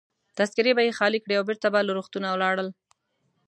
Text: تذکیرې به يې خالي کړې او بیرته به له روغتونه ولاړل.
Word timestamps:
تذکیرې 0.37 0.71
به 0.77 0.81
يې 0.87 0.95
خالي 0.99 1.19
کړې 1.23 1.33
او 1.37 1.47
بیرته 1.49 1.67
به 1.73 1.79
له 1.87 1.91
روغتونه 1.97 2.27
ولاړل. 2.31 2.67